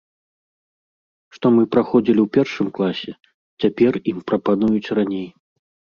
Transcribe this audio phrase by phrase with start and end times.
[1.35, 3.11] Што мы праходзілі ў першым класе,
[3.65, 5.29] цяпер ім прапануюць раней.